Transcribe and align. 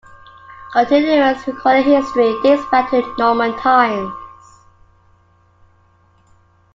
Continuous 0.73 1.45
recorded 1.45 1.85
history 1.85 2.35
dates 2.41 2.63
back 2.71 2.89
to 2.89 3.03
Norman 3.19 3.55
times. 3.59 4.11